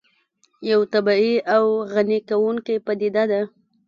یو 0.71 0.81
طبیعي 0.93 1.35
او 1.55 1.63
غني 1.93 2.19
کوونکې 2.29 2.75
پدیده 2.85 3.23
ده 3.31 3.41